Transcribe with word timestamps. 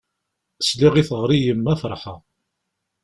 Sliɣ 0.67 0.93
i 0.95 1.03
teɣri 1.09 1.37
n 1.39 1.43
yemma 1.45 1.73
ferḥeɣ. 1.81 2.19